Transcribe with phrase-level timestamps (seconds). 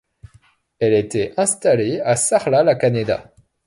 [0.79, 3.31] Elle était installée à Sarlat-la-Canéda.